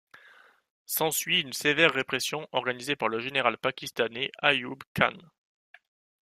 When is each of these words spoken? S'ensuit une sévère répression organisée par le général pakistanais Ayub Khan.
S'ensuit 0.87 1.41
une 1.41 1.53
sévère 1.53 1.91
répression 1.93 2.47
organisée 2.53 2.95
par 2.95 3.07
le 3.07 3.19
général 3.19 3.59
pakistanais 3.59 4.31
Ayub 4.39 4.79
Khan. 4.95 5.13